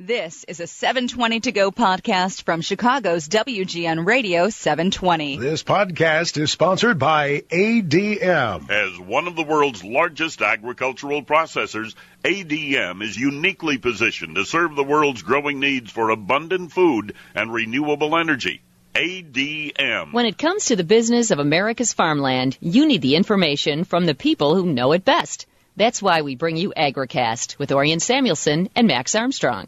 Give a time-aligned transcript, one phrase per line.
[0.00, 5.36] This is a 720 to go podcast from Chicago's WGN Radio 720.
[5.36, 8.68] This podcast is sponsored by ADM.
[8.68, 11.94] As one of the world's largest agricultural processors,
[12.24, 18.16] ADM is uniquely positioned to serve the world's growing needs for abundant food and renewable
[18.16, 18.62] energy.
[18.96, 20.12] ADM.
[20.12, 24.14] When it comes to the business of America's farmland, you need the information from the
[24.16, 25.46] people who know it best.
[25.76, 29.66] That's why we bring you AgriCast with Orion Samuelson and Max Armstrong.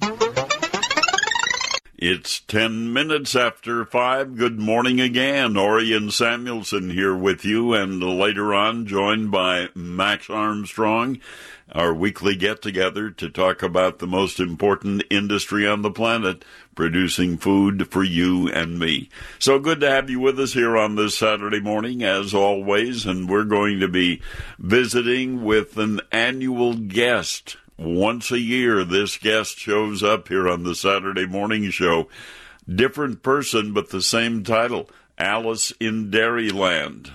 [1.98, 4.36] It's 10 minutes after 5.
[4.36, 5.56] Good morning again.
[5.56, 11.18] Orion Samuelson here with you, and later on joined by Max Armstrong,
[11.76, 16.44] our weekly get together to talk about the most important industry on the planet,
[16.74, 19.08] producing food for you and me.
[19.38, 23.28] So good to have you with us here on this Saturday morning, as always, and
[23.28, 24.22] we're going to be
[24.58, 30.74] visiting with an annual guest once a year, this guest shows up here on the
[30.74, 32.08] Saturday morning show.
[32.66, 37.10] Different person, but the same title Alice in Dairyland.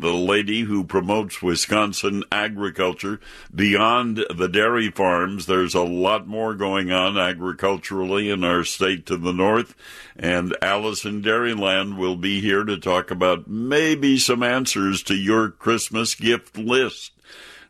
[0.00, 3.20] The lady who promotes Wisconsin agriculture
[3.54, 5.44] beyond the dairy farms.
[5.44, 9.74] There's a lot more going on agriculturally in our state to the north.
[10.16, 15.50] And Alice in Dairyland will be here to talk about maybe some answers to your
[15.50, 17.12] Christmas gift list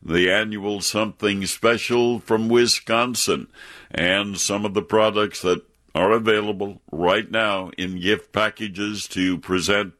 [0.02, 3.48] the annual something special from Wisconsin,
[3.90, 5.62] and some of the products that
[5.94, 9.92] are available right now in gift packages to present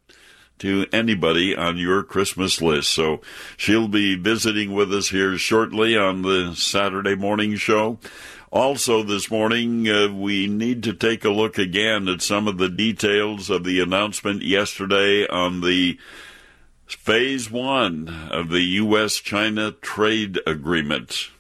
[0.61, 2.91] to anybody on your Christmas list.
[2.91, 3.21] So
[3.57, 7.99] she'll be visiting with us here shortly on the Saturday morning show.
[8.53, 12.69] Also, this morning, uh, we need to take a look again at some of the
[12.69, 15.97] details of the announcement yesterday on the
[16.87, 19.17] phase one of the U.S.
[19.17, 21.31] China trade agreement.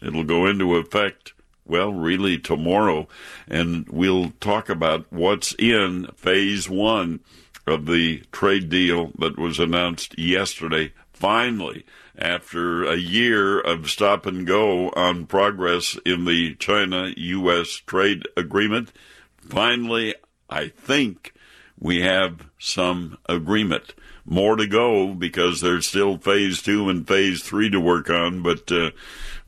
[0.00, 1.32] It'll go into effect,
[1.66, 3.08] well, really tomorrow,
[3.48, 7.20] and we'll talk about what's in phase one
[7.66, 10.92] of the trade deal that was announced yesterday.
[11.12, 11.84] Finally,
[12.18, 17.68] after a year of stop and go on progress in the China U.S.
[17.86, 18.92] trade agreement,
[19.40, 20.14] finally,
[20.50, 21.32] I think
[21.78, 23.94] we have some agreement
[24.24, 28.70] more to go because there's still phase two and phase three to work on, but
[28.70, 28.90] uh,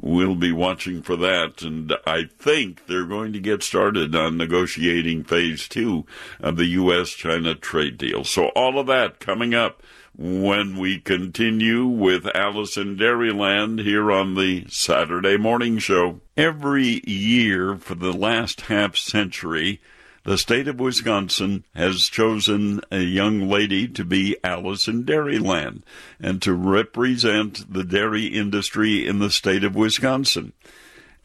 [0.01, 1.63] we'll be watching for that.
[1.63, 6.07] And I think they're going to get started on negotiating phase two
[6.41, 7.11] of the U.S.
[7.11, 8.25] China trade deal.
[8.25, 9.83] So all of that coming up
[10.17, 16.21] when we continue with in Dairyland here on the Saturday morning show.
[16.37, 19.81] Every year for the last half century,
[20.25, 25.83] the state of Wisconsin has chosen a young lady to be Alice in Dairyland
[26.19, 30.55] and to represent the dairy industry in the state of Wisconsin.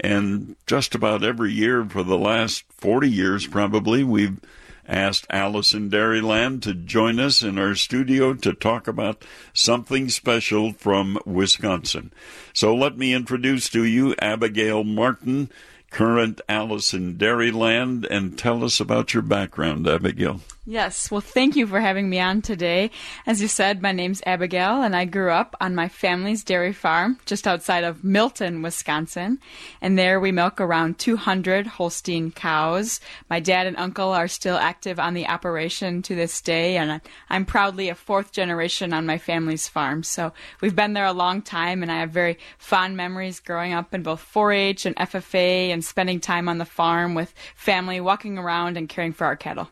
[0.02, 4.40] And just about every year for the last 40 years, probably, we've
[4.88, 9.24] asked Alice in Dairyland to join us in our studio to talk about
[9.54, 12.12] something special from Wisconsin.
[12.54, 15.50] So let me introduce to you Abigail Martin
[15.90, 20.42] current Alice in Dairyland and tell us about your background, Abigail.
[20.72, 22.91] Yes, well, thank you for having me on today.
[23.25, 27.18] As you said, my name's Abigail, and I grew up on my family's dairy farm
[27.25, 29.40] just outside of Milton, Wisconsin.
[29.81, 33.00] And there we milk around 200 Holstein cows.
[33.31, 37.46] My dad and uncle are still active on the operation to this day, and I'm
[37.46, 40.03] proudly a fourth generation on my family's farm.
[40.03, 43.91] So we've been there a long time, and I have very fond memories growing up
[43.96, 48.38] in both 4 H and FFA and spending time on the farm with family, walking
[48.38, 49.72] around and caring for our cattle.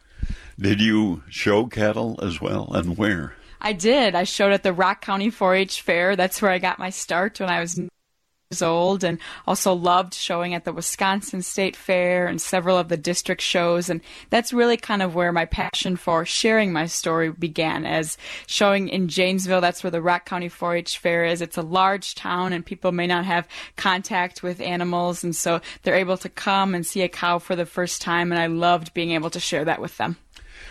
[0.59, 3.35] Did you show cattle as well, and where?
[3.61, 4.15] I did.
[4.15, 6.15] I showed at the Rock County 4-H Fair.
[6.15, 7.79] That's where I got my start when I was
[8.49, 12.95] years old, and also loved showing at the Wisconsin State Fair and several of the
[12.95, 13.89] district shows.
[13.89, 13.99] And
[14.29, 17.85] that's really kind of where my passion for sharing my story began.
[17.85, 21.41] As showing in Janesville, that's where the Rock County 4-H Fair is.
[21.41, 25.95] It's a large town, and people may not have contact with animals, and so they're
[25.95, 28.31] able to come and see a cow for the first time.
[28.31, 30.15] And I loved being able to share that with them.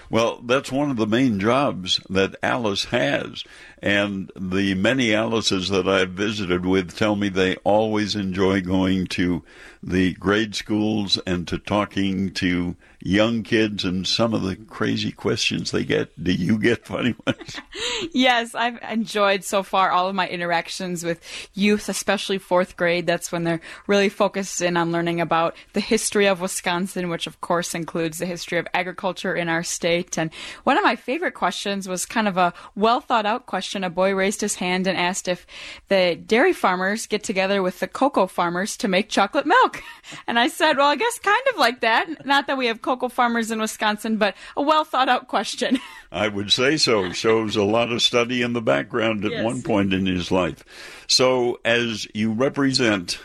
[0.09, 3.45] Well, that's one of the main jobs that Alice has.
[3.83, 9.43] And the many Alices that I've visited with tell me they always enjoy going to
[9.83, 15.71] the grade schools and to talking to young kids and some of the crazy questions
[15.71, 16.11] they get.
[16.23, 17.61] Do you get funny ones?
[18.13, 21.21] yes, I've enjoyed so far all of my interactions with
[21.55, 23.07] youth, especially fourth grade.
[23.07, 27.41] That's when they're really focused in on learning about the history of Wisconsin, which of
[27.41, 30.19] course includes the history of agriculture in our state.
[30.19, 30.33] And
[30.65, 33.66] one of my favorite questions was kind of a well thought out question.
[33.75, 35.47] A boy raised his hand and asked if
[35.89, 39.83] the dairy farmers get together with the cocoa farmers to make chocolate milk.
[40.29, 42.25] And I said, well, I guess kind of like that.
[42.25, 45.79] Not that we have cocoa farmers in Wisconsin, but a well thought out question.
[46.13, 47.11] I would say so.
[47.13, 49.45] Shows a lot of study in the background at Yes.
[49.45, 50.65] one point in his life.
[51.09, 53.19] So, as you represent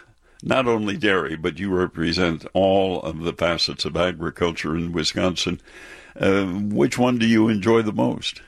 [0.43, 5.61] not only dairy, but you represent all of the facets of agriculture in Wisconsin,
[6.19, 8.41] uh, which one do you enjoy the most?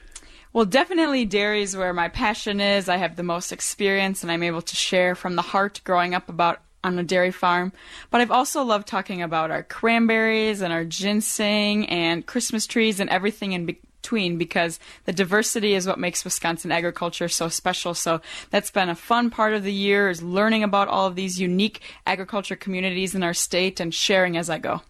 [0.54, 2.88] Well, definitely dairy is where my passion is.
[2.88, 6.30] I have the most experience and I'm able to share from the heart growing up
[6.30, 7.74] about on a dairy farm.
[8.12, 13.10] But I've also loved talking about our cranberries and our ginseng and Christmas trees and
[13.10, 17.96] everything in between because the diversity is what makes Wisconsin agriculture so special.
[17.96, 18.22] So
[18.52, 21.82] that's been a fun part of the year is learning about all of these unique
[22.06, 24.84] agriculture communities in our state and sharing as I go.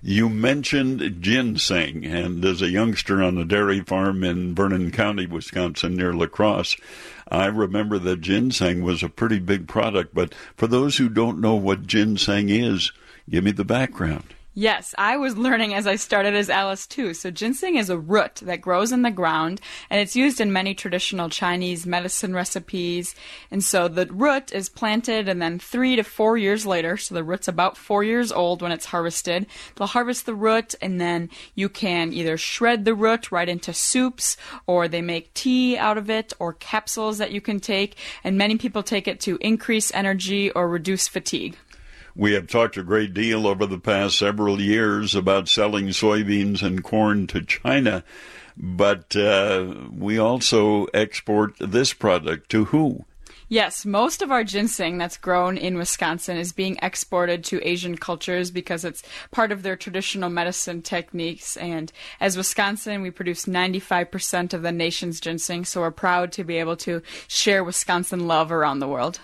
[0.00, 5.96] You mentioned ginseng, and as a youngster on a dairy farm in Vernon County, Wisconsin,
[5.96, 6.76] near La Crosse,
[7.28, 10.14] I remember that ginseng was a pretty big product.
[10.14, 12.92] But for those who don't know what ginseng is,
[13.28, 14.34] give me the background.
[14.60, 17.14] Yes, I was learning as I started as Alice too.
[17.14, 20.74] So ginseng is a root that grows in the ground and it's used in many
[20.74, 23.14] traditional Chinese medicine recipes.
[23.52, 27.22] And so the root is planted and then three to four years later, so the
[27.22, 29.46] root's about four years old when it's harvested,
[29.76, 34.36] they'll harvest the root and then you can either shred the root right into soups
[34.66, 37.94] or they make tea out of it or capsules that you can take.
[38.24, 41.56] And many people take it to increase energy or reduce fatigue.
[42.14, 46.82] We have talked a great deal over the past several years about selling soybeans and
[46.82, 48.04] corn to China,
[48.56, 53.04] but uh, we also export this product to who?
[53.50, 58.50] Yes, most of our ginseng that's grown in Wisconsin is being exported to Asian cultures
[58.50, 61.56] because it's part of their traditional medicine techniques.
[61.56, 61.90] And
[62.20, 66.76] as Wisconsin, we produce 95% of the nation's ginseng, so we're proud to be able
[66.76, 69.18] to share Wisconsin love around the world.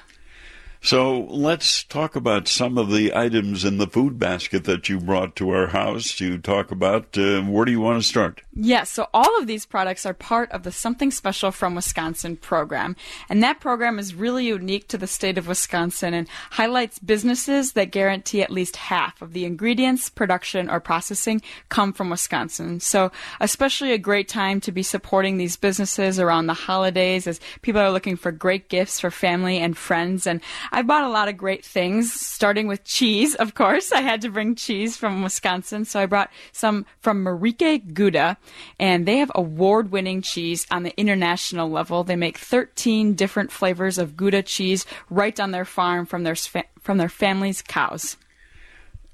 [0.84, 5.34] So let's talk about some of the items in the food basket that you brought
[5.36, 7.16] to our house to talk about.
[7.16, 8.42] Uh, where do you want to start?
[8.52, 12.96] Yes, so all of these products are part of the Something Special from Wisconsin program.
[13.30, 17.90] And that program is really unique to the state of Wisconsin and highlights businesses that
[17.90, 21.40] guarantee at least half of the ingredients, production, or processing
[21.70, 22.78] come from Wisconsin.
[22.78, 23.10] So,
[23.40, 27.90] especially a great time to be supporting these businesses around the holidays as people are
[27.90, 30.26] looking for great gifts for family and friends.
[30.26, 30.42] And
[30.74, 33.92] I bought a lot of great things, starting with cheese, of course.
[33.92, 38.36] I had to bring cheese from Wisconsin, so I brought some from Marieke Gouda,
[38.80, 42.02] and they have award winning cheese on the international level.
[42.02, 46.98] They make 13 different flavors of Gouda cheese right on their farm from their, from
[46.98, 48.16] their family's cows.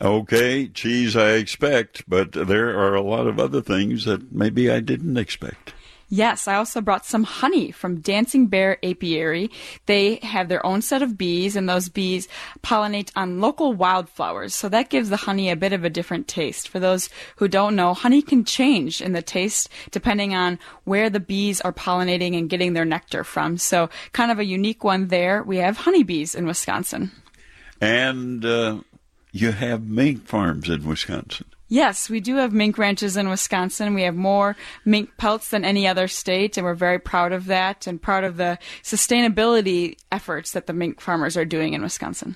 [0.00, 4.80] Okay, cheese I expect, but there are a lot of other things that maybe I
[4.80, 5.74] didn't expect.
[6.12, 9.48] Yes, I also brought some honey from Dancing Bear Apiary.
[9.86, 12.26] They have their own set of bees, and those bees
[12.64, 14.52] pollinate on local wildflowers.
[14.52, 16.68] So that gives the honey a bit of a different taste.
[16.68, 21.20] For those who don't know, honey can change in the taste depending on where the
[21.20, 23.56] bees are pollinating and getting their nectar from.
[23.56, 25.44] So, kind of a unique one there.
[25.44, 27.12] We have honeybees in Wisconsin.
[27.80, 28.80] And uh,
[29.30, 31.46] you have mink farms in Wisconsin.
[31.72, 33.94] Yes, we do have mink ranches in Wisconsin.
[33.94, 37.86] We have more mink pelts than any other state, and we're very proud of that
[37.86, 42.34] and proud of the sustainability efforts that the mink farmers are doing in Wisconsin.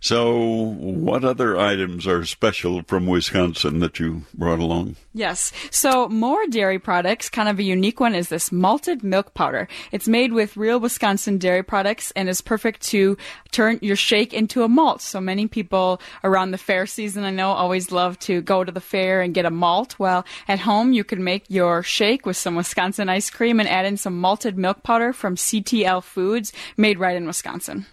[0.00, 4.96] So, what other items are special from Wisconsin that you brought along?
[5.12, 5.52] Yes.
[5.70, 9.66] So, more dairy products, kind of a unique one, is this malted milk powder.
[9.90, 13.16] It's made with real Wisconsin dairy products and is perfect to
[13.50, 15.02] turn your shake into a malt.
[15.02, 18.80] So, many people around the fair season, I know, always love to go to the
[18.80, 19.98] fair and get a malt.
[19.98, 23.86] Well, at home, you can make your shake with some Wisconsin ice cream and add
[23.86, 27.86] in some malted milk powder from CTL Foods, made right in Wisconsin.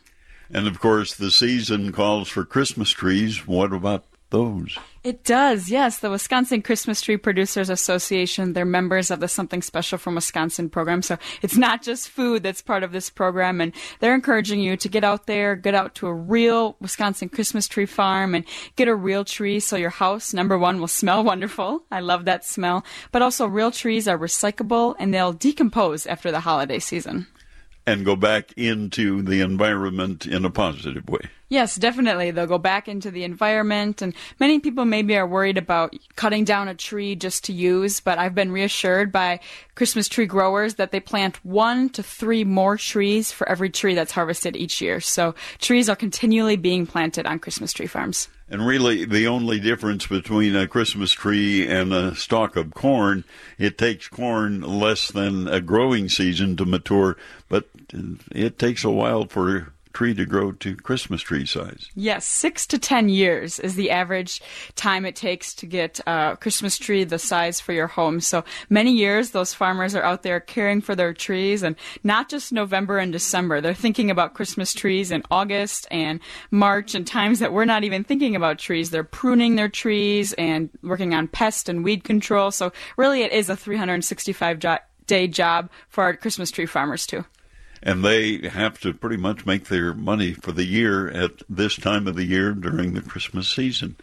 [0.49, 3.47] And of course, the season calls for Christmas trees.
[3.47, 4.77] What about those?
[5.03, 5.99] It does, yes.
[5.99, 11.03] The Wisconsin Christmas Tree Producers Association, they're members of the Something Special from Wisconsin program.
[11.03, 13.61] So it's not just food that's part of this program.
[13.61, 17.67] And they're encouraging you to get out there, get out to a real Wisconsin Christmas
[17.67, 21.83] tree farm and get a real tree so your house, number one, will smell wonderful.
[21.91, 22.83] I love that smell.
[23.11, 27.27] But also, real trees are recyclable and they'll decompose after the holiday season.
[27.87, 31.29] And go back into the environment in a positive way.
[31.49, 32.31] Yes, definitely.
[32.31, 36.67] They'll go back into the environment, and many people maybe are worried about cutting down
[36.67, 39.39] a tree just to use, but I've been reassured by
[39.75, 44.11] Christmas tree growers that they plant one to three more trees for every tree that's
[44.11, 44.99] harvested each year.
[44.99, 48.27] So trees are continually being planted on Christmas tree farms.
[48.47, 53.23] And really, the only difference between a Christmas tree and a stalk of corn,
[53.57, 57.17] it takes corn less than a growing season to mature,
[57.49, 57.67] but
[58.31, 61.89] it takes a while for tree to grow to Christmas tree size.
[61.95, 64.41] Yes, six to ten years is the average
[64.75, 68.19] time it takes to get a Christmas tree the size for your home.
[68.19, 72.51] So many years, those farmers are out there caring for their trees, and not just
[72.51, 73.61] November and December.
[73.61, 76.19] They're thinking about Christmas trees in August and
[76.51, 78.89] March and times that we're not even thinking about trees.
[78.89, 82.51] They're pruning their trees and working on pest and weed control.
[82.51, 87.23] So really, it is a 365 jo- day job for our Christmas tree farmers too
[87.85, 92.07] and they have to pretty much make their money for the year at this time
[92.07, 93.95] of the year during the Christmas season.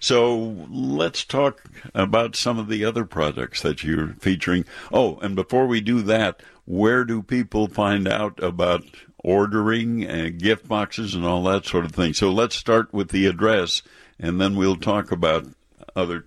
[0.00, 1.62] So let's talk
[1.94, 4.64] about some of the other products that you're featuring.
[4.92, 8.82] Oh, and before we do that, where do people find out about
[9.18, 12.14] ordering uh, gift boxes and all that sort of thing?
[12.14, 13.82] So let's start with the address,
[14.18, 15.46] and then we'll talk about
[15.94, 16.26] other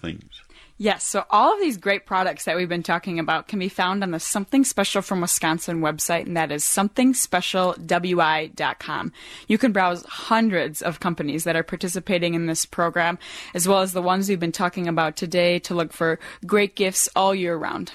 [0.00, 0.29] things.
[0.82, 4.02] Yes, so all of these great products that we've been talking about can be found
[4.02, 9.12] on the Something Special from Wisconsin website, and that is somethingspecialwi.com.
[9.46, 13.18] You can browse hundreds of companies that are participating in this program,
[13.52, 17.10] as well as the ones we've been talking about today to look for great gifts
[17.14, 17.92] all year round.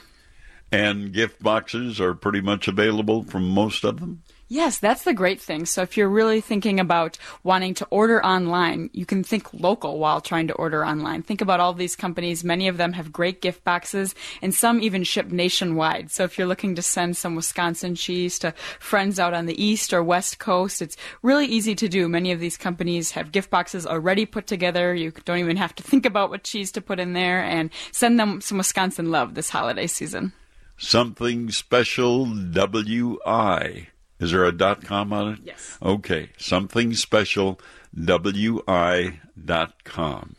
[0.72, 4.22] And gift boxes are pretty much available from most of them?
[4.48, 5.66] Yes, that's the great thing.
[5.66, 10.22] So if you're really thinking about wanting to order online, you can think local while
[10.22, 11.24] trying to order online.
[11.24, 12.44] Think about all these companies.
[12.44, 16.12] Many of them have great gift boxes and some even ship nationwide.
[16.12, 19.92] So if you're looking to send some Wisconsin cheese to friends out on the east
[19.92, 22.08] or west coast, it's really easy to do.
[22.08, 24.94] Many of these companies have gift boxes already put together.
[24.94, 28.20] You don't even have to think about what cheese to put in there and send
[28.20, 30.34] them some Wisconsin love this holiday season.
[30.78, 33.88] Something special WI
[34.20, 35.40] is there a dot com on it?
[35.44, 35.78] Yes.
[35.82, 36.30] Okay.
[36.38, 37.60] Something special,
[37.94, 40.36] wi dot com.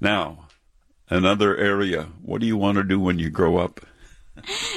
[0.00, 0.48] Now,
[1.08, 2.08] another area.
[2.22, 3.80] What do you want to do when you grow up?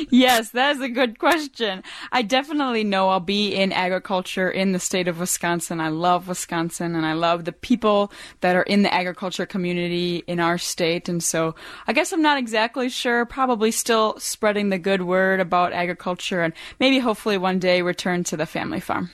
[0.10, 1.84] Yes, that is a good question.
[2.12, 5.80] I definitely know I'll be in agriculture in the state of Wisconsin.
[5.80, 8.12] I love Wisconsin and I love the people
[8.42, 11.10] that are in the agriculture community in our state.
[11.10, 11.56] And so
[11.88, 16.54] I guess I'm not exactly sure, probably still spreading the good word about agriculture and
[16.80, 19.12] maybe hopefully one day return to the family farm.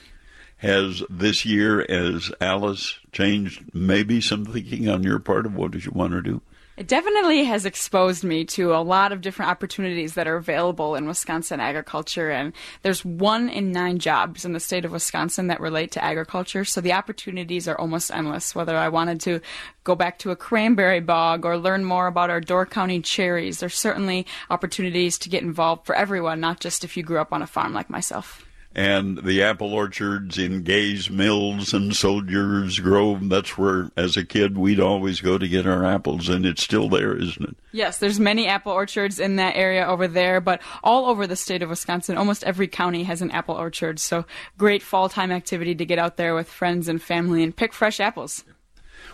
[0.58, 5.84] Has this year, as Alice, changed maybe some thinking on your part of what did
[5.84, 6.40] you want to do?
[6.76, 11.06] It definitely has exposed me to a lot of different opportunities that are available in
[11.06, 12.30] Wisconsin agriculture.
[12.30, 12.52] And
[12.82, 16.66] there's one in nine jobs in the state of Wisconsin that relate to agriculture.
[16.66, 18.54] So the opportunities are almost endless.
[18.54, 19.40] Whether I wanted to
[19.84, 23.78] go back to a cranberry bog or learn more about our Door County cherries, there's
[23.78, 27.46] certainly opportunities to get involved for everyone, not just if you grew up on a
[27.46, 28.45] farm like myself
[28.76, 33.26] and the apple orchards in Gays Mills and Soldiers Grove.
[33.30, 36.90] That's where, as a kid, we'd always go to get our apples, and it's still
[36.90, 37.56] there, isn't it?
[37.72, 41.62] Yes, there's many apple orchards in that area over there, but all over the state
[41.62, 43.98] of Wisconsin, almost every county has an apple orchard.
[43.98, 44.26] So
[44.58, 47.98] great fall time activity to get out there with friends and family and pick fresh
[47.98, 48.44] apples.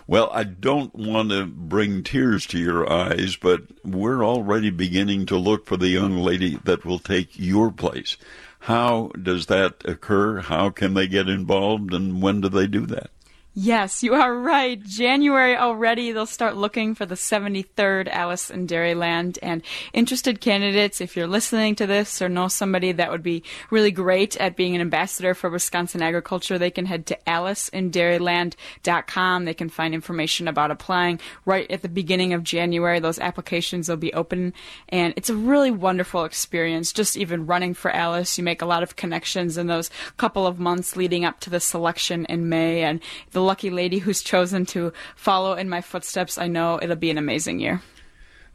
[0.07, 5.37] Well, I don't want to bring tears to your eyes, but we're already beginning to
[5.37, 8.17] look for the young lady that will take your place.
[8.63, 10.39] How does that occur?
[10.39, 13.09] How can they get involved, and when do they do that?
[13.55, 14.81] Yes, you are right.
[14.81, 19.37] January already, they'll start looking for the 73rd Alice in Dairyland.
[19.43, 19.61] And
[19.93, 24.35] interested candidates, if you're listening to this or know somebody that would be really great
[24.37, 29.45] at being an ambassador for Wisconsin agriculture, they can head to aliceinDairyland.com.
[29.45, 32.99] They can find information about applying right at the beginning of January.
[32.99, 34.55] Those applications will be open.
[34.89, 38.35] And it's a really wonderful experience, just even running for Alice.
[38.35, 41.59] You make a lot of connections in those couple of months leading up to the
[41.59, 42.81] selection in May.
[42.81, 47.11] And the lucky lady who's chosen to follow in my footsteps, I know it'll be
[47.11, 47.81] an amazing year.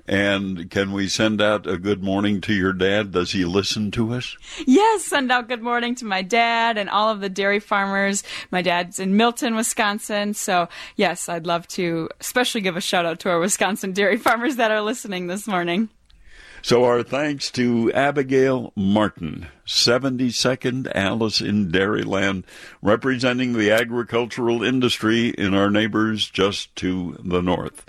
[0.09, 3.13] And can we send out a good morning to your dad?
[3.13, 4.39] Does he listen to us?
[4.67, 8.23] Yes, send out good morning to my dad and all of the dairy farmers.
[8.51, 10.33] My dad's in Milton, Wisconsin.
[10.33, 14.57] So, yes, I'd love to especially give a shout out to our Wisconsin dairy farmers
[14.57, 15.91] that are listening this morning.
[16.61, 22.45] So, our thanks to Abigail Martin, 72nd Alice in Dairyland,
[22.83, 27.87] representing the agricultural industry in our neighbors just to the north.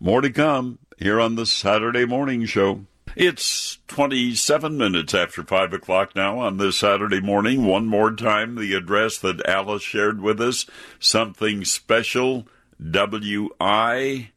[0.00, 2.86] More to come here on the Saturday Morning Show.
[3.14, 7.66] It's 27 minutes after 5 o'clock now on this Saturday morning.
[7.66, 10.66] One more time, the address that Alice shared with us,
[10.98, 12.46] something special,
[12.80, 14.28] wi.com.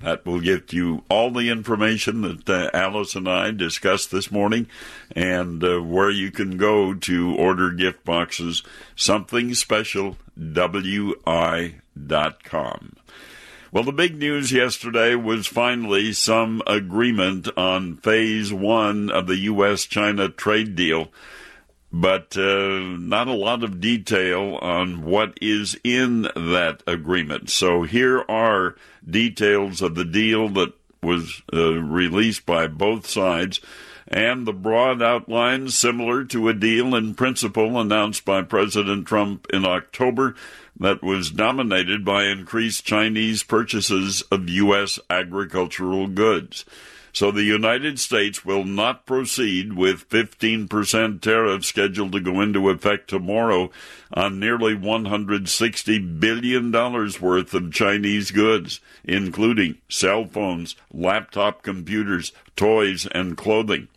[0.00, 4.68] That will get you all the information that uh, Alice and I discussed this morning
[5.14, 8.62] and uh, where you can go to order gift boxes.
[8.94, 11.74] Something special, wi.com.
[13.70, 19.84] Well, the big news yesterday was finally some agreement on phase one of the U.S.
[19.84, 21.08] China trade deal,
[21.92, 27.50] but uh, not a lot of detail on what is in that agreement.
[27.50, 28.76] So here are
[29.08, 33.60] details of the deal that was uh, released by both sides
[34.08, 39.64] and the broad outlines similar to a deal in principle announced by President Trump in
[39.66, 40.34] October
[40.80, 44.98] that was dominated by increased Chinese purchases of U.S.
[45.10, 46.64] agricultural goods.
[47.18, 53.10] So the United States will not proceed with 15% tariffs scheduled to go into effect
[53.10, 53.72] tomorrow
[54.14, 63.36] on nearly $160 billion worth of Chinese goods, including cell phones, laptop computers, toys, and
[63.36, 63.88] clothing.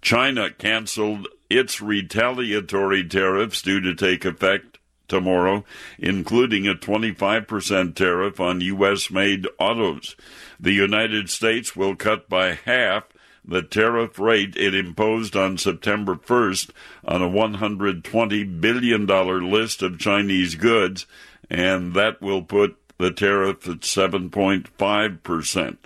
[0.00, 5.62] China canceled its retaliatory tariffs due to take effect tomorrow,
[5.98, 9.10] including a 25% tariff on U.S.
[9.10, 10.16] made autos.
[10.58, 13.04] The United States will cut by half
[13.44, 16.70] the tariff rate it imposed on September 1st
[17.04, 19.06] on a $120 billion
[19.50, 21.06] list of Chinese goods,
[21.48, 25.76] and that will put the tariff at 7.5%.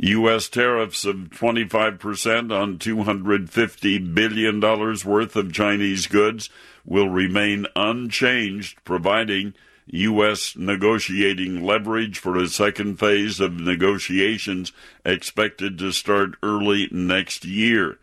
[0.00, 0.48] U.S.
[0.48, 6.50] tariffs of 25% on $250 billion worth of Chinese goods
[6.84, 9.54] will remain unchanged, providing
[9.90, 10.54] U.S.
[10.56, 14.72] negotiating leverage for a second phase of negotiations
[15.04, 17.98] expected to start early next year.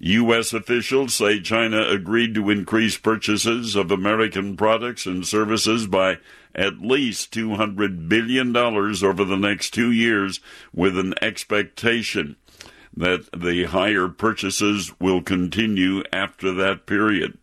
[0.00, 0.52] U.S.
[0.52, 6.18] officials say China agreed to increase purchases of American products and services by
[6.54, 10.40] at least $200 billion over the next two years,
[10.72, 12.36] with an expectation
[12.96, 17.38] that the higher purchases will continue after that period.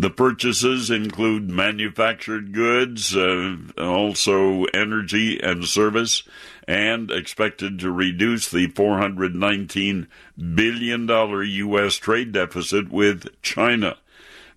[0.00, 6.22] The purchases include manufactured goods, uh, also energy and service,
[6.66, 10.06] and expected to reduce the $419
[10.54, 11.96] billion U.S.
[11.96, 13.98] trade deficit with China.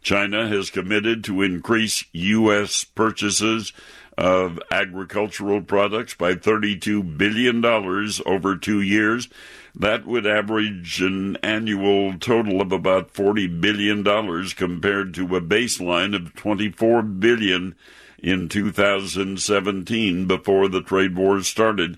[0.02, 2.86] China has committed to increase U.S.
[2.86, 3.74] purchases
[4.18, 7.64] of agricultural products by $32 billion
[8.26, 9.28] over two years
[9.76, 14.04] that would average an annual total of about $40 billion
[14.56, 17.76] compared to a baseline of 24 billion
[18.20, 21.98] in 2017 before the trade wars started.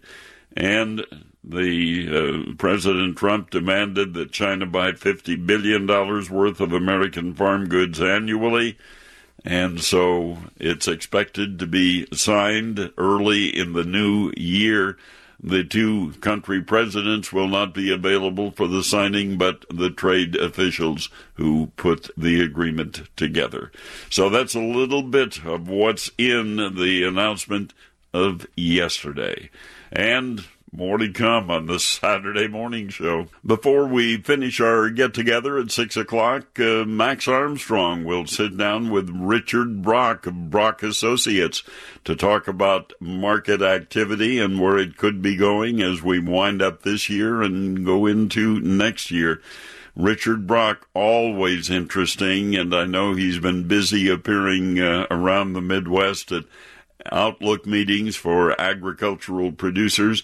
[0.55, 1.05] And
[1.43, 8.01] the uh, President Trump demanded that China buy $50 billion worth of American farm goods
[8.01, 8.77] annually.
[9.45, 14.97] And so it's expected to be signed early in the new year.
[15.39, 21.09] The two country presidents will not be available for the signing, but the trade officials
[21.35, 23.71] who put the agreement together.
[24.09, 27.73] So that's a little bit of what's in the announcement
[28.13, 29.51] of yesterday.
[29.91, 33.27] And more to come on the Saturday morning show.
[33.45, 38.89] Before we finish our get together at 6 o'clock, uh, Max Armstrong will sit down
[38.89, 41.63] with Richard Brock of Brock Associates
[42.03, 46.81] to talk about market activity and where it could be going as we wind up
[46.81, 49.41] this year and go into next year.
[49.95, 56.33] Richard Brock, always interesting, and I know he's been busy appearing uh, around the Midwest
[56.33, 56.43] at
[57.11, 60.23] Outlook meetings for agricultural producers.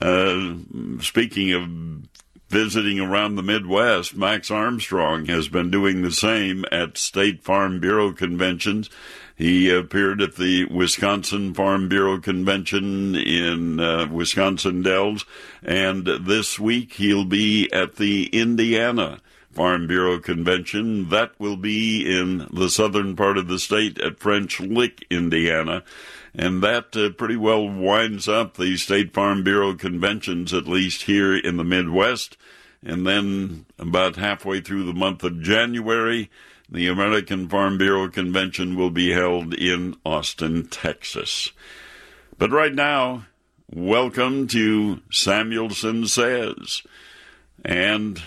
[0.00, 0.54] Uh,
[1.00, 1.68] speaking of
[2.48, 8.12] visiting around the Midwest, Max Armstrong has been doing the same at State Farm Bureau
[8.12, 8.88] conventions.
[9.34, 15.26] He appeared at the Wisconsin Farm Bureau convention in uh, Wisconsin Dells,
[15.62, 21.10] and this week he'll be at the Indiana Farm Bureau convention.
[21.10, 25.82] That will be in the southern part of the state at French Lick, Indiana.
[26.38, 31.34] And that uh, pretty well winds up the State Farm Bureau conventions, at least here
[31.34, 32.36] in the Midwest.
[32.82, 36.30] And then about halfway through the month of January,
[36.68, 41.52] the American Farm Bureau convention will be held in Austin, Texas.
[42.36, 43.24] But right now,
[43.72, 46.82] welcome to Samuelson Says.
[47.64, 48.22] And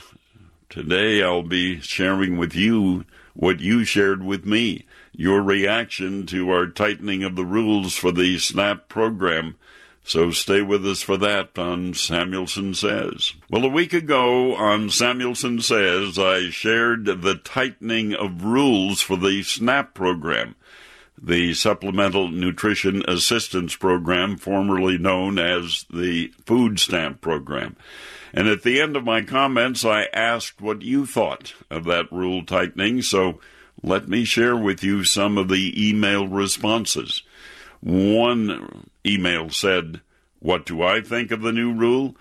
[0.68, 6.68] today I'll be sharing with you what you shared with me your reaction to our
[6.68, 9.56] tightening of the rules for the SNAP program.
[10.04, 13.34] So stay with us for that on Samuelson Says.
[13.50, 19.44] Well, a week ago on Samuelson Says, I shared the tightening of rules for the
[19.44, 20.56] SNAP program,
[21.22, 27.76] the Supplemental Nutrition Assistance Program, formerly known as the Food Stamp Program.
[28.34, 32.44] And at the end of my comments, I asked what you thought of that rule
[32.46, 33.02] tightening.
[33.02, 33.40] So
[33.82, 37.24] let me share with you some of the email responses.
[37.82, 40.02] One email said,
[40.40, 42.16] What do I think of the new rule?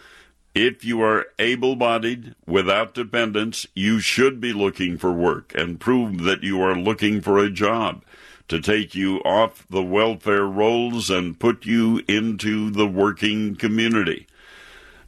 [0.54, 6.22] If you are able bodied without dependents, you should be looking for work and prove
[6.24, 8.04] that you are looking for a job
[8.48, 14.26] to take you off the welfare rolls and put you into the working community.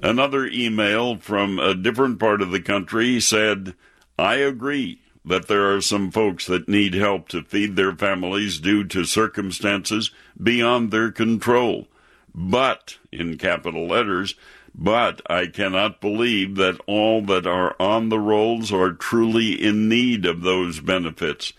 [0.02, 3.74] Another email from a different part of the country said,
[4.18, 8.84] I agree that there are some folks that need help to feed their families due
[8.84, 10.10] to circumstances
[10.42, 11.88] beyond their control.
[12.34, 14.34] But, in capital letters,
[14.74, 20.24] but I cannot believe that all that are on the rolls are truly in need
[20.26, 21.52] of those benefits.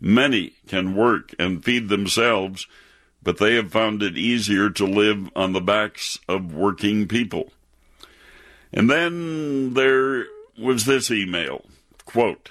[0.00, 2.66] Many can work and feed themselves,
[3.22, 7.52] but they have found it easier to live on the backs of working people.
[8.72, 10.26] And then there
[10.58, 11.64] was this email
[12.04, 12.50] quote,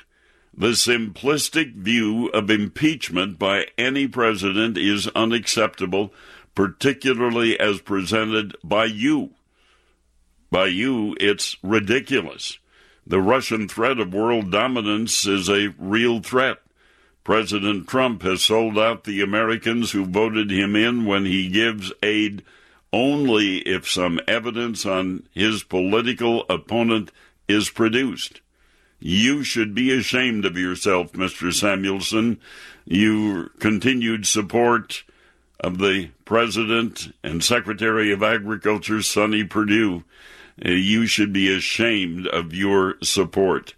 [0.57, 6.13] The simplistic view of impeachment by any president is unacceptable,
[6.55, 9.31] particularly as presented by you.
[10.49, 12.57] By you, it's ridiculous.
[13.05, 16.59] The Russian threat of world dominance is a real threat.
[17.25, 22.43] President Trump has sold out the Americans who voted him in when he gives aid
[22.93, 27.11] only if some evidence on his political opponent
[27.49, 28.39] is produced.
[28.99, 31.53] You should be ashamed of yourself, Mr.
[31.53, 32.39] Samuelson.
[32.85, 35.03] Your continued support
[35.59, 40.03] of the President and Secretary of Agriculture, Sonny Perdue.
[40.63, 43.75] Uh, you should be ashamed of your support.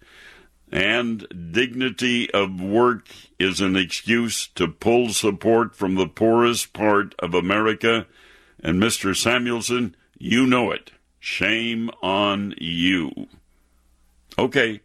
[0.71, 3.07] And dignity of work
[3.39, 8.05] is an excuse to pull support from the poorest part of America.
[8.61, 9.15] And Mr.
[9.15, 10.91] Samuelson, you know it.
[11.19, 13.27] Shame on you.
[14.37, 14.81] Okay.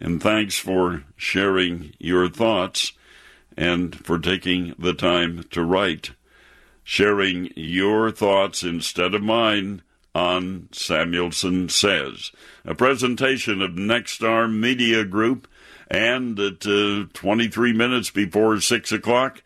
[0.00, 2.92] And thanks for sharing your thoughts
[3.56, 6.12] and for taking the time to write.
[6.84, 9.82] Sharing your thoughts instead of mine
[10.14, 12.32] on Samuelson Says,
[12.64, 15.46] a presentation of Nexstar Media Group,
[15.88, 19.42] and at uh, 23 minutes before 6 o'clock,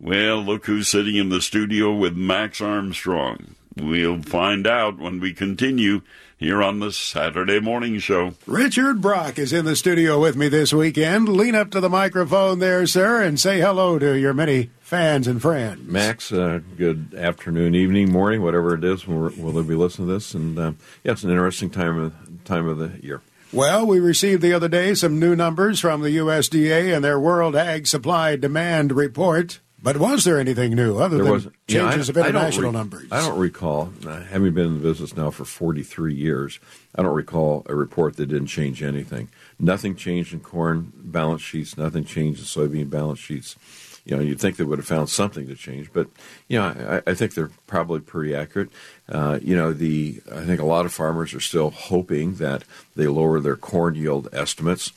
[0.00, 3.54] well, look who's sitting in the studio with Max Armstrong.
[3.76, 6.02] We'll find out when we continue
[6.40, 8.32] here on the Saturday Morning Show.
[8.46, 11.28] Richard Brock is in the studio with me this weekend.
[11.28, 15.42] Lean up to the microphone there, sir, and say hello to your many fans and
[15.42, 15.86] friends.
[15.86, 19.06] Max, uh, good afternoon, evening, morning, whatever it is.
[19.06, 20.72] We'll, we'll be listening to this, and uh,
[21.04, 23.20] yeah, it's an interesting time of time of the year.
[23.52, 27.54] Well, we received the other day some new numbers from the USDA and their World
[27.54, 29.60] Ag Supply Demand Report.
[29.82, 33.06] But was there anything new other there than was, changes yeah, of international re- numbers?
[33.10, 36.60] I don't recall, having been in the business now for 43 years,
[36.94, 39.28] I don't recall a report that didn't change anything.
[39.58, 43.56] Nothing changed in corn balance sheets, nothing changed in soybean balance sheets.
[44.04, 46.08] You know, you'd think they would have found something to change, but
[46.48, 48.70] you know, I, I think they're probably pretty accurate.
[49.08, 52.64] Uh, you know, the I think a lot of farmers are still hoping that
[52.96, 54.92] they lower their corn yield estimates,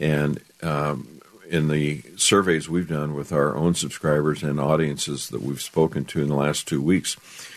[0.00, 1.13] and um,
[1.48, 6.22] in the surveys we've done with our own subscribers and audiences that we've spoken to
[6.22, 7.16] in the last two weeks,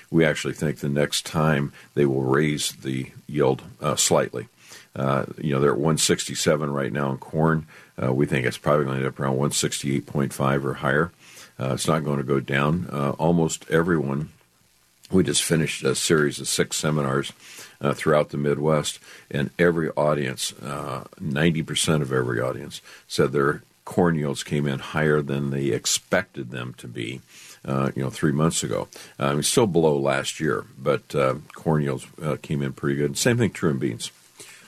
[0.10, 4.47] we actually think the next time they will raise the yield uh, slightly.
[4.95, 7.67] Uh, you know, they're at 167 right now in corn.
[8.02, 11.12] Uh, we think it's probably going to end up around 168.5 or higher.
[11.60, 12.88] Uh, it's not going to go down.
[12.91, 14.30] Uh, almost everyone,
[15.12, 17.32] we just finished a series of six seminars
[17.80, 24.43] uh, throughout the Midwest, and every audience, 90% of every audience, said their corn yields
[24.43, 27.21] came in higher than they expected them to be.
[27.65, 28.88] Uh, you know, three months ago.
[29.19, 33.17] Um, still below last year, but uh, corn yields uh, came in pretty good.
[33.17, 34.12] Same thing true in beans.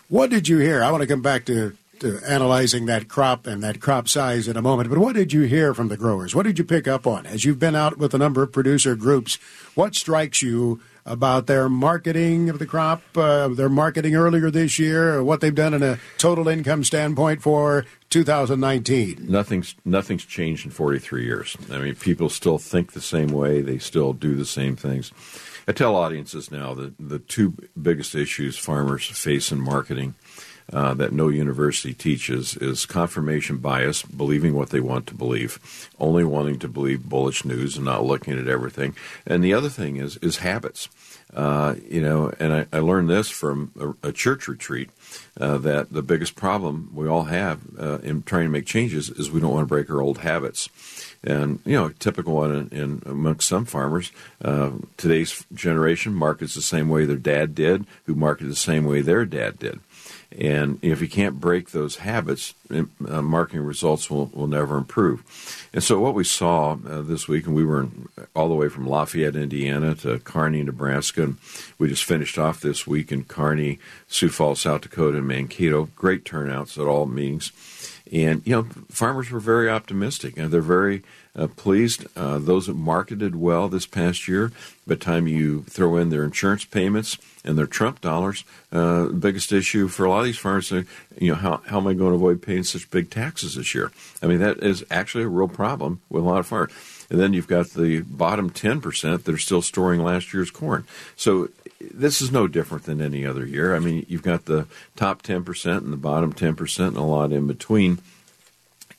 [0.10, 0.84] What did you hear?
[0.84, 4.58] I want to come back to, to analyzing that crop and that crop size in
[4.58, 6.36] a moment, but what did you hear from the growers?
[6.36, 7.26] What did you pick up on?
[7.26, 9.36] As you've been out with a number of producer groups,
[9.76, 15.24] what strikes you about their marketing of the crop, uh, their marketing earlier this year,
[15.24, 19.26] what they've done in a total income standpoint for 2019.
[19.28, 21.58] Nothing's nothing's changed in 43 years.
[21.72, 23.62] I mean, people still think the same way.
[23.62, 25.12] They still do the same things.
[25.68, 30.16] I tell audiences now that the two biggest issues farmers face in marketing
[30.72, 36.24] uh, that no university teaches is confirmation bias, believing what they want to believe, only
[36.24, 38.96] wanting to believe bullish news and not looking at everything.
[39.26, 40.90] And the other thing is is habits.
[41.34, 43.72] Uh, you know, and I, I learned this from
[44.04, 44.90] a, a church retreat
[45.40, 49.30] uh, that the biggest problem we all have uh, in trying to make changes is
[49.30, 50.70] we don't want to break our old habits.
[51.24, 54.12] And you know, typical one in, in amongst some farmers,
[54.44, 59.02] uh, today's generation markets the same way their dad did, who marketed the same way
[59.02, 59.80] their dad did.
[60.38, 62.84] And if you can't break those habits, uh,
[63.22, 65.68] marketing results will, will never improve.
[65.74, 68.70] And so, what we saw uh, this week, and we were in, all the way
[68.70, 71.38] from Lafayette, Indiana to Kearney, Nebraska, and
[71.80, 75.90] we just finished off this week in Kearney, Sioux Falls, South Dakota, and Mankato.
[75.96, 77.52] Great turnouts at all meetings.
[78.12, 81.04] And, you know, farmers were very optimistic and they're very
[81.40, 82.06] uh, pleased.
[82.16, 84.50] Uh, those that marketed well this past year,
[84.86, 89.14] by the time you throw in their insurance payments and their Trump dollars, uh, the
[89.14, 90.86] biggest issue for a lot of these farmers is,
[91.18, 93.92] you know, how, how am I going to avoid paying such big taxes this year?
[94.22, 96.72] I mean, that is actually a real problem with a lot of farmers.
[97.10, 100.86] And then you've got the bottom 10% that are still storing last year's corn.
[101.16, 101.50] So
[101.80, 103.76] this is no different than any other year.
[103.76, 107.48] I mean, you've got the top 10% and the bottom 10% and a lot in
[107.48, 108.00] between.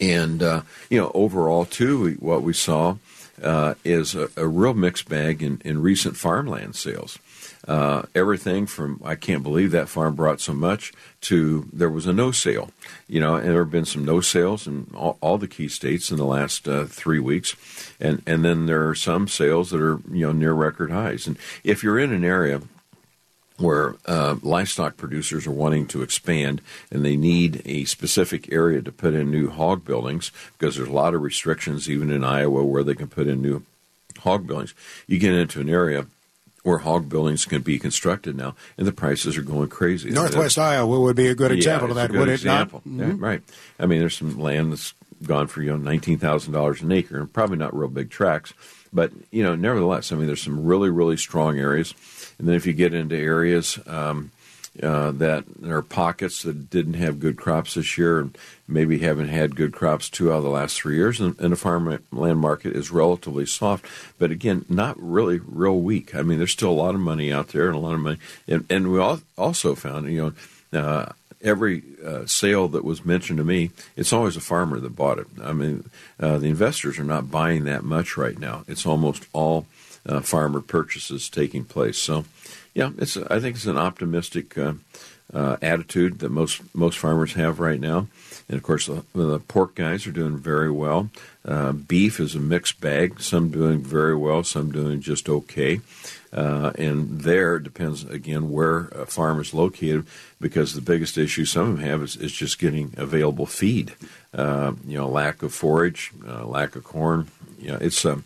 [0.01, 2.97] And, uh, you know, overall, too, what we saw
[3.43, 7.19] uh, is a, a, real mixed bag in, in recent farmland sales.
[7.69, 12.13] Uh, everything from I can't believe that farm brought so much to there was a
[12.13, 12.71] no sale,
[13.07, 16.11] you know, and there have been some no sales in all, all the key states
[16.11, 17.55] in the last uh, three weeks,
[18.01, 21.27] and and then there are some sales that are you know near record highs.
[21.27, 22.63] And if you're in an area
[23.61, 28.93] where uh, livestock producers are wanting to expand and they need a specific area to
[28.93, 32.83] put in new hog buildings because there's a lot of restrictions even in Iowa where
[32.83, 33.63] they can put in new
[34.19, 34.75] hog buildings.
[35.07, 36.07] You get into an area
[36.63, 40.11] where hog buildings can be constructed now, and the prices are going crazy.
[40.11, 42.83] Northwest Iowa would be a good example yeah, of that, would example.
[42.85, 43.07] it not?
[43.07, 43.23] Mm-hmm.
[43.23, 43.43] Yeah, right.
[43.79, 44.95] I mean, there's some land that's
[45.27, 48.53] gone for you know nineteen thousand dollars an acre, and probably not real big tracts,
[48.93, 51.95] but you know, nevertheless, I mean, there's some really really strong areas,
[52.41, 53.79] and then if you get into areas.
[53.87, 54.33] Um,
[54.81, 59.57] uh, that are pockets that didn't have good crops this year and maybe haven't had
[59.57, 62.91] good crops two out of the last three years, and, and the farmland market is
[62.91, 63.85] relatively soft,
[64.19, 66.15] but again, not really real weak.
[66.15, 68.19] I mean, there's still a lot of money out there and a lot of money,
[68.47, 70.35] and, and we all, also found, you
[70.73, 74.95] know, uh, every uh, sale that was mentioned to me, it's always a farmer that
[74.95, 75.27] bought it.
[75.43, 78.63] I mean, uh, the investors are not buying that much right now.
[78.69, 79.67] It's almost all
[80.07, 81.99] uh, farmer purchases taking place.
[81.99, 82.25] So,
[82.75, 84.75] yeah, it's I think it's an optimistic uh,
[85.33, 88.07] uh, attitude that most most farmers have right now.
[88.49, 91.09] And of course, the, the pork guys are doing very well.
[91.45, 93.21] Uh, beef is a mixed bag.
[93.21, 95.81] Some doing very well, some doing just okay.
[96.33, 100.07] Uh, and there depends again where a farm is located,
[100.41, 103.95] because the biggest issue some of them have is, is just getting available feed.
[104.33, 107.29] Uh, you know, lack of forage, lack of corn.
[107.59, 108.25] You know, it's um,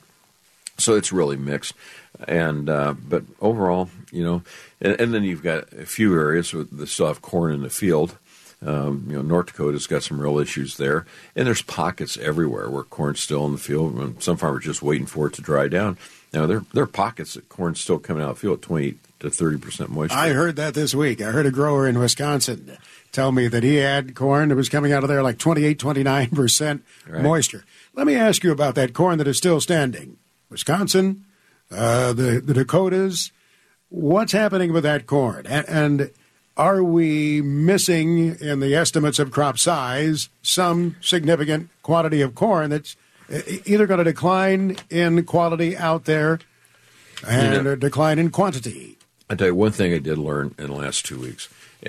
[0.79, 1.75] so it's really mixed.
[2.29, 4.43] And uh, but overall, you know,
[4.81, 8.17] and, and, then you've got a few areas that still have corn in the field.
[8.65, 12.85] Um, you know, North Dakota's got some real issues there, and there's pockets everywhere where
[12.85, 13.95] corn's still in the field.
[13.97, 15.99] And some farmers just waiting for it to dry down.
[16.33, 18.95] Now there there are pockets that corn's still coming out of the field at 20
[19.21, 20.17] to 30 percent moisture.
[20.17, 21.21] I heard that this week.
[21.21, 22.79] I heard a grower in Wisconsin
[23.13, 26.31] tell me that he had corn that was coming out of there like 28, 29
[26.31, 27.65] percent moisture.
[27.95, 30.17] Let me ask you about that corn that is still standing.
[30.55, 31.25] Wisconsin,
[31.71, 33.33] uh, the the Dakotas.
[33.89, 35.47] What's happening with that corn?
[35.47, 36.11] And, and
[36.57, 42.97] are we missing in the estimates of crop size some significant quantity of corn that's
[43.67, 46.39] either going to decline in quality out there
[47.27, 48.97] and you know, a decline in quantity?
[49.29, 51.49] I tell you one thing I did learn in the last two weeks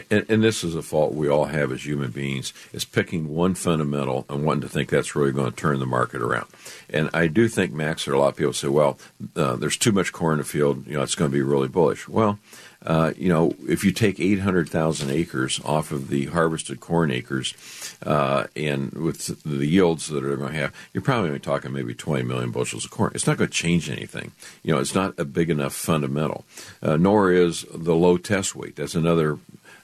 [0.09, 3.55] and, and, this is a fault we all have as human beings, is picking one
[3.55, 6.47] fundamental and wanting to think that's really going to turn the market around.
[6.89, 8.97] And I do think, Max, there are a lot of people say, well,
[9.35, 11.67] uh, there's too much corn in the field, you know, it's going to be really
[11.67, 12.07] bullish.
[12.07, 12.39] Well,
[12.85, 17.53] uh, you know, if you take 800,000 acres off of the harvested corn acres,
[18.03, 21.95] uh, and with the yields that are going to have, you're probably only talking maybe
[21.95, 23.11] 20 million bushels of corn.
[23.15, 24.33] It's not going to change anything.
[24.61, 26.45] You know, it's not a big enough fundamental,
[26.83, 28.75] uh, nor is the low test weight.
[28.75, 29.39] That's another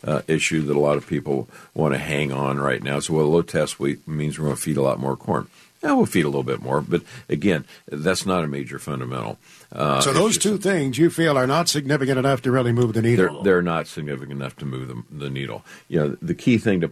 [0.05, 2.99] uh, issue that a lot of people want to hang on right now.
[2.99, 5.47] So, well, low test weight means we're going to feed a lot more corn.
[5.83, 9.39] Yeah, we'll feed a little bit more, but again, that's not a major fundamental.
[9.71, 13.01] Uh, so those two things you feel are not significant enough to really move the
[13.01, 13.41] needle.
[13.41, 15.65] They're, they're not significant enough to move the, the needle.
[15.87, 16.91] You know, the key thing to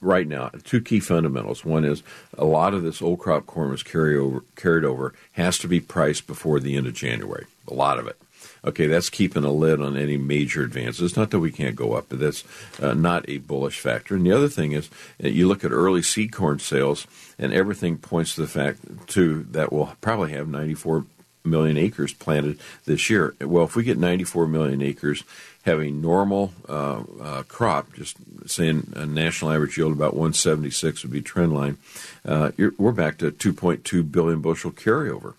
[0.00, 1.64] right now, two key fundamentals.
[1.64, 2.02] One is
[2.36, 5.80] a lot of this old crop corn was carry over, carried over has to be
[5.80, 7.46] priced before the end of January.
[7.68, 8.16] A lot of it.
[8.66, 11.16] Okay, that's keeping a lid on any major advances.
[11.16, 12.42] Not that we can't go up, but that's
[12.82, 14.16] uh, not a bullish factor.
[14.16, 14.90] And the other thing is,
[15.22, 17.06] uh, you look at early seed corn sales,
[17.38, 21.04] and everything points to the fact too that we'll probably have 94
[21.44, 23.36] million acres planted this year.
[23.40, 25.22] Well, if we get 94 million acres
[25.64, 31.22] having normal uh, uh, crop, just saying a national average yield about 176 would be
[31.22, 31.78] trend line,
[32.24, 35.34] uh, we're back to 2.2 billion bushel carryover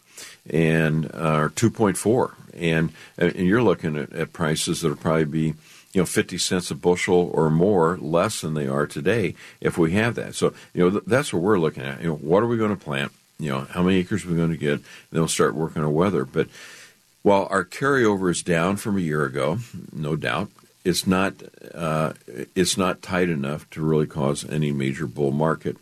[0.49, 5.53] and uh, 2.4 and and you're looking at, at prices that'll probably be
[5.93, 9.93] you know, 50 cents a bushel or more less than they are today if we
[9.93, 10.36] have that.
[10.36, 12.01] So, you know, th- that's what we're looking at.
[12.01, 13.12] You know, what are we going to plant?
[13.39, 14.73] You know, how many acres are we going to get?
[14.73, 16.23] And then we'll start working on weather.
[16.23, 16.49] But
[17.23, 19.60] while our carryover is down from a year ago,
[19.91, 20.49] no doubt,
[20.86, 21.34] it's not
[21.73, 22.13] uh,
[22.56, 25.77] it's not tight enough to really cause any major bull market.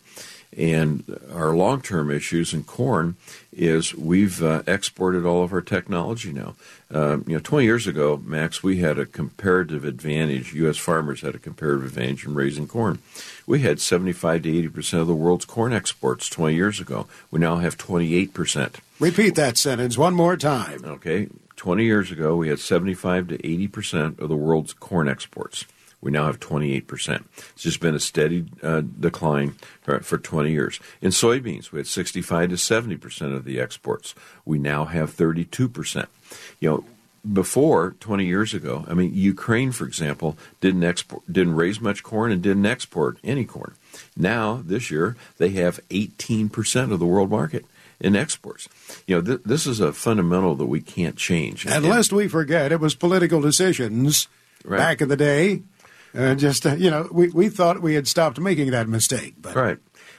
[0.58, 3.16] And our long term issues in corn
[3.52, 6.56] is we've uh, exported all of our technology now.
[6.94, 10.54] Uh, you know, 20 years ago, Max, we had a comparative advantage.
[10.54, 10.78] U.S.
[10.78, 13.00] farmers had a comparative advantage in raising corn.
[13.46, 17.08] We had 75 to 80 percent of the world's corn exports 20 years ago.
[17.32, 18.80] We now have 28 percent.
[19.00, 20.86] Repeat that sentence one more time.
[20.86, 25.66] Okay, 20 years ago, we had 75 to 80 percent of the world's corn exports.
[26.06, 27.24] We now have 28%.
[27.54, 30.80] It's just been a steady uh, decline for, for 20 years.
[31.02, 34.14] In soybeans, we had 65 to 70% of the exports.
[34.46, 36.06] We now have 32%.
[36.60, 36.86] You know,
[37.34, 42.32] before 20 years ago, I mean, Ukraine, for example, didn't export, didn't raise much corn
[42.32, 43.74] and didn't export any corn.
[44.16, 47.66] Now, this year, they have 18% of the world market
[48.00, 48.70] in exports.
[49.08, 51.66] You know, th- this is a fundamental that we can't change.
[51.66, 54.28] And, lest we forget, it was political decisions
[54.64, 54.78] Right.
[54.78, 55.62] back in the day.
[56.16, 59.36] Uh, just, uh, you know, we, we thought we had stopped making that mistake.
[59.38, 59.78] But Right.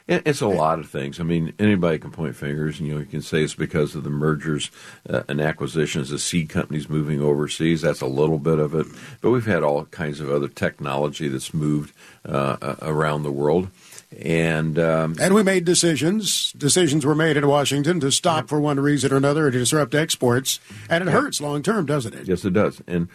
[0.09, 1.19] It's a lot of things.
[1.19, 4.05] I mean, anybody can point fingers, and you know, you can say it's because of
[4.05, 4.71] the mergers
[5.11, 7.83] uh, and acquisitions, the seed companies moving overseas.
[7.83, 8.87] That's a little bit of it,
[9.21, 11.93] but we've had all kinds of other technology that's moved
[12.25, 13.69] uh, around the world,
[14.17, 16.53] and um, And we made decisions.
[16.53, 20.61] Decisions were made in Washington to stop for one reason or another to disrupt exports.
[20.89, 22.29] And it hurts long term, doesn't it?
[22.29, 22.81] Yes, it does.
[22.87, 23.09] And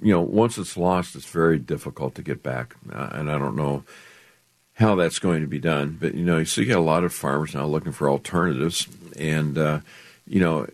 [0.00, 2.74] you know, once it's lost, it's very difficult to get back.
[2.92, 3.84] Uh, and I don't know
[4.74, 5.98] how that's going to be done.
[6.00, 8.86] But you know, so you got a lot of farmers now looking for alternatives.
[9.18, 9.80] And uh,
[10.26, 10.66] you know,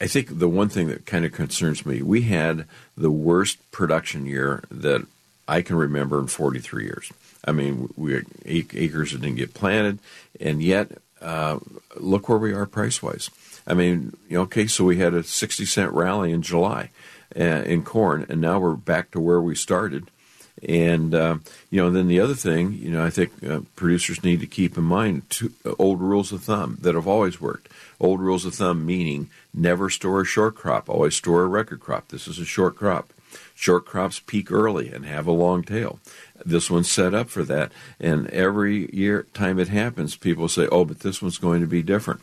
[0.00, 4.26] I think the one thing that kind of concerns me, we had the worst production
[4.26, 5.06] year that
[5.46, 7.12] I can remember in 43 years.
[7.44, 10.00] I mean, we had acres that didn't get planted,
[10.40, 11.60] and yet uh,
[11.96, 13.30] look where we are price wise.
[13.66, 16.90] I mean, okay, so we had a 60 cent rally in July
[17.34, 20.10] in corn, and now we're back to where we started.
[20.66, 21.38] And uh,
[21.70, 24.78] you know, then the other thing, you know, I think uh, producers need to keep
[24.78, 27.68] in mind two, uh, old rules of thumb that have always worked.
[28.00, 32.08] Old rules of thumb meaning never store a short crop, always store a record crop.
[32.08, 33.12] This is a short crop.
[33.54, 35.98] Short crops peak early and have a long tail.
[36.44, 40.86] This one's set up for that, and every year time it happens, people say, "Oh,
[40.86, 42.20] but this one's going to be different."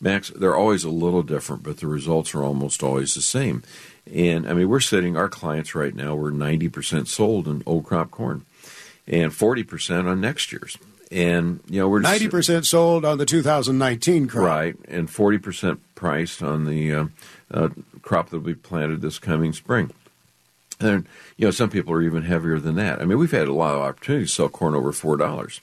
[0.00, 3.62] Max, they're always a little different, but the results are almost always the same.
[4.12, 6.14] And I mean, we're sitting our clients right now.
[6.14, 8.44] We're ninety percent sold in old crop corn,
[9.06, 10.78] and forty percent on next year's.
[11.10, 14.44] And you know, we're just- Ninety percent sold on the 2019 crop.
[14.44, 17.06] right, and forty percent priced on the uh,
[17.52, 17.68] uh,
[18.02, 19.90] crop that will be planted this coming spring.
[20.80, 23.00] And you know, some people are even heavier than that.
[23.00, 25.60] I mean, we've had a lot of opportunities to sell corn over four dollars,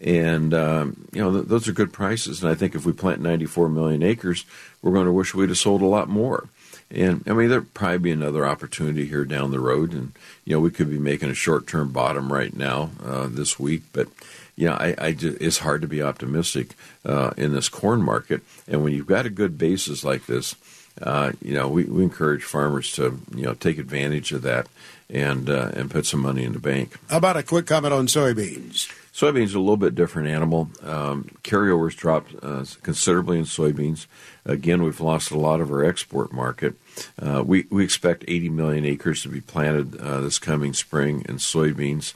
[0.00, 2.42] and um, you know, th- those are good prices.
[2.42, 4.44] And I think if we plant 94 million acres,
[4.82, 6.48] we're going to wish we'd have sold a lot more.
[6.90, 10.12] And I mean, there'll probably be another opportunity here down the road, and
[10.44, 14.08] you know, we could be making a short-term bottom right now uh, this week, but
[14.56, 16.74] you know, I, I ju- it's hard to be optimistic
[17.04, 18.42] uh, in this corn market.
[18.66, 20.56] And when you've got a good basis like this,
[21.00, 24.66] uh, you know, we, we encourage farmers to you know take advantage of that
[25.08, 26.96] and uh, and put some money in the bank.
[27.08, 28.90] How about a quick comment on soybeans?
[29.18, 30.70] Soybeans are a little bit different animal.
[30.80, 34.06] Um, carryovers dropped uh, considerably in soybeans.
[34.44, 36.76] Again, we've lost a lot of our export market.
[37.20, 41.38] Uh, we we expect 80 million acres to be planted uh, this coming spring in
[41.38, 42.14] soybeans.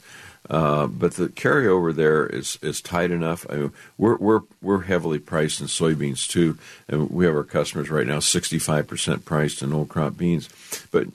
[0.49, 3.45] Uh, but the carryover there is, is tight enough.
[3.49, 6.57] I mean, we're we're we're heavily priced in soybeans too,
[6.89, 10.49] and we have our customers right now 65 percent priced in old crop beans,
[10.91, 11.07] but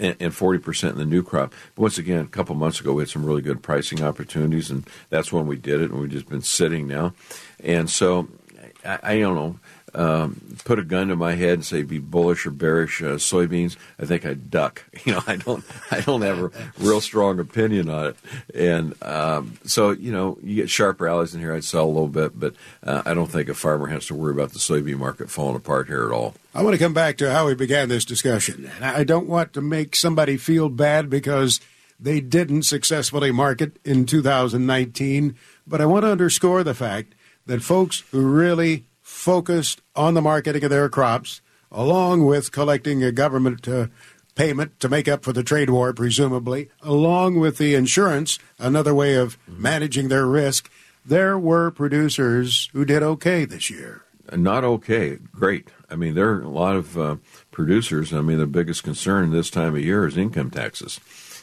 [0.00, 1.54] and 40 percent in the new crop.
[1.76, 4.88] But once again, a couple months ago we had some really good pricing opportunities, and
[5.08, 7.14] that's when we did it, and we've just been sitting now,
[7.62, 8.26] and so
[8.84, 9.58] I, I don't know
[9.94, 13.76] um, put a gun to my head and say be bullish or bearish uh, soybeans,
[13.98, 14.84] I think I'd duck.
[15.04, 18.16] You know, I don't, I don't have a real strong opinion on it,
[18.54, 21.54] and um, so you know, you get sharp rallies in here.
[21.54, 24.32] I'd sell a little bit, but uh, I don't think a farmer has to worry
[24.32, 26.34] about the soybean market falling apart here at all.
[26.54, 28.70] I want to come back to how we began this discussion.
[28.74, 31.60] And I don't want to make somebody feel bad because
[32.00, 37.14] they didn't successfully market in 2019, but I want to underscore the fact
[37.46, 38.84] that folks who really
[39.18, 41.42] focused on the marketing of their crops,
[41.72, 43.88] along with collecting a government uh,
[44.36, 49.16] payment to make up for the trade war, presumably, along with the insurance, another way
[49.16, 50.70] of managing their risk,
[51.04, 54.04] there were producers who did okay this year.
[54.32, 55.68] not okay, great.
[55.90, 57.16] I mean, there are a lot of uh,
[57.50, 58.12] producers.
[58.12, 61.00] I mean, the biggest concern this time of year is income taxes.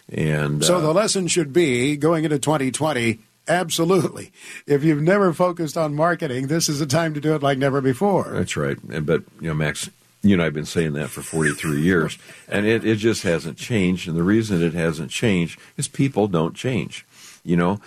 [0.08, 3.20] And So uh, the lesson should be going into 2020.
[3.48, 4.32] Absolutely.
[4.66, 7.82] If you've never focused on marketing, this is a time to do it like never
[7.82, 8.30] before.
[8.32, 8.78] That's right.
[9.06, 9.90] But, you know, Max,
[10.24, 12.18] you and I have been saying that for 43 years,
[12.48, 14.08] and it, it just hasn't changed.
[14.08, 17.06] And the reason it hasn't changed is people don't change.
[17.44, 17.80] You know,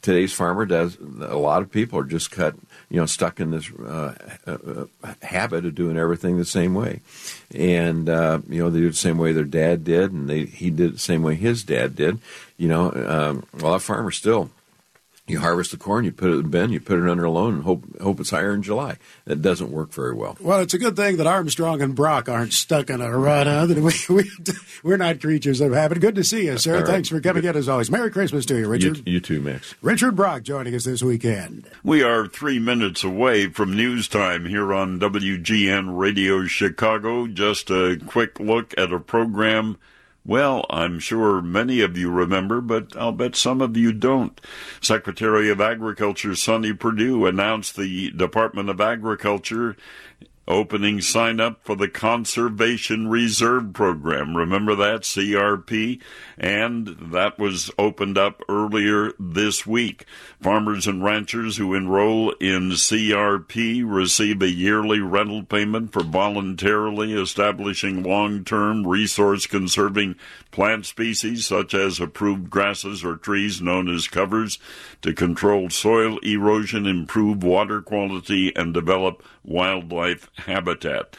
[0.00, 2.54] today's farmer does, a lot of people are just cut,
[2.88, 4.14] you know, stuck in this uh,
[4.46, 4.84] uh,
[5.22, 7.00] habit of doing everything the same way.
[7.52, 10.70] And, uh, you know, they do the same way their dad did, and they, he
[10.70, 12.20] did the same way his dad did.
[12.56, 14.50] You know, um, a lot of farmers still
[15.28, 17.30] you harvest the corn, you put it in the bin, you put it under a
[17.30, 18.96] loan, and hope hope it's higher in July.
[19.24, 20.36] That doesn't work very well.
[20.40, 23.46] Well, it's a good thing that Armstrong and Brock aren't stuck in a rut.
[23.46, 23.66] Huh?
[23.66, 24.30] That we, we,
[24.84, 26.00] we're not creatures of habit.
[26.00, 26.74] Good to see you, sir.
[26.74, 26.86] All right.
[26.88, 27.90] Thanks for coming in as always.
[27.90, 29.02] Merry Christmas to you, You, Richard.
[29.08, 29.74] you too, Max.
[29.82, 31.68] Richard Brock joining us this weekend.
[31.82, 37.26] We are three minutes away from news time here on WGN Radio Chicago.
[37.26, 39.76] Just a quick look at a program.
[40.26, 44.40] Well, I'm sure many of you remember, but I'll bet some of you don't.
[44.80, 49.76] Secretary of Agriculture Sonny Perdue announced the Department of Agriculture
[50.48, 54.36] opening sign up for the Conservation Reserve Program.
[54.36, 56.00] Remember that, CRP?
[56.38, 60.04] And that was opened up earlier this week.
[60.40, 68.02] Farmers and ranchers who enroll in CRP receive a yearly rental payment for voluntarily establishing
[68.02, 70.14] long term resource conserving
[70.50, 74.58] plant species such as approved grasses or trees known as covers
[75.02, 81.16] to control soil erosion, improve water quality, and develop wildlife habitat.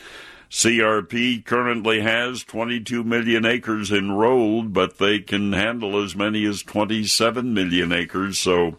[0.49, 7.53] CRP currently has 22 million acres enrolled, but they can handle as many as 27
[7.53, 8.39] million acres.
[8.39, 8.77] So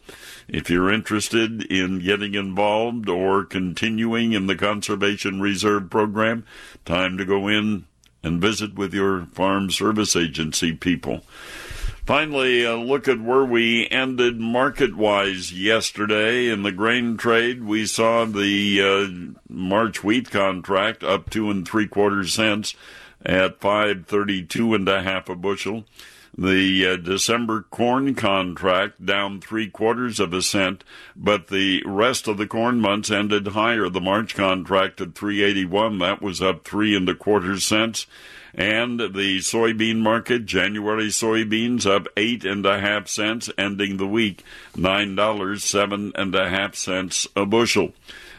[0.49, 6.47] if you're interested in getting involved or continuing in the Conservation Reserve Program,
[6.87, 7.85] time to go in
[8.23, 11.21] and visit with your Farm Service Agency people.
[12.09, 17.63] Finally, a look at where we ended market wise yesterday in the grain trade.
[17.63, 22.75] We saw the uh, March wheat contract up two and three quarters cents
[23.27, 25.85] at five thirty two and a half a bushel.
[26.35, 30.85] The uh, December corn contract down three quarters of a cent,
[31.15, 33.91] but the rest of the corn months ended higher.
[33.91, 38.07] The March contract at 381, that was up three and a quarter cents.
[38.59, 44.43] And the soybean market, January soybeans up eight and a half cents, ending the week
[44.77, 47.93] nine dollars seven and a half cents a bushel.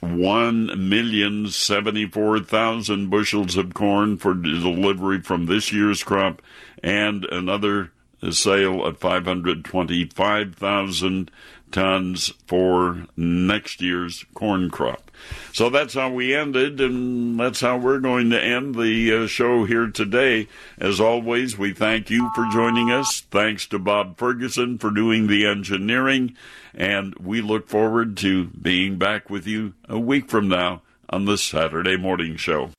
[0.00, 6.40] one million seventy-four thousand bushels of corn for delivery from this year's crop,
[6.82, 7.90] and another
[8.30, 11.30] sale of five hundred twenty-five thousand
[11.72, 15.10] tons for next year's corn crop.
[15.52, 19.64] So that's how we ended, and that's how we're going to end the uh, show
[19.64, 20.48] here today.
[20.78, 23.20] As always, we thank you for joining us.
[23.30, 26.36] Thanks to Bob Ferguson for doing the engineering,
[26.74, 31.36] and we look forward to being back with you a week from now on the
[31.36, 32.70] Saturday Morning Show.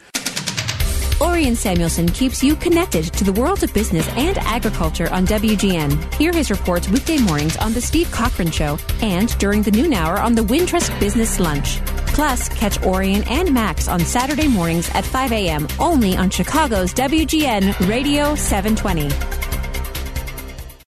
[1.22, 6.12] Orion Samuelson keeps you connected to the world of business and agriculture on WGN.
[6.16, 10.20] Hear his reports weekday mornings on The Steve Cochran Show and during the noon hour
[10.20, 11.80] on the Wintrust Business Lunch.
[12.08, 15.68] Plus, catch Orion and Max on Saturday mornings at 5 a.m.
[15.80, 19.51] only on Chicago's WGN Radio 720.